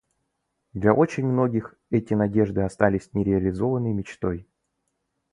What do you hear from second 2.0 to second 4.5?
надежды остались нереализованной мечтой.